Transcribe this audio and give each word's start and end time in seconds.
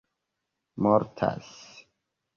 mortas 0.83 1.47